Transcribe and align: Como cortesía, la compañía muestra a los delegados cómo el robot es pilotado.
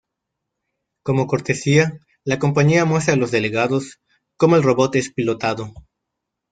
Como 1.05 1.27
cortesía, 1.27 1.99
la 2.23 2.39
compañía 2.39 2.85
muestra 2.85 3.13
a 3.13 3.17
los 3.17 3.29
delegados 3.29 3.99
cómo 4.35 4.55
el 4.55 4.63
robot 4.63 4.95
es 4.95 5.13
pilotado. 5.13 5.75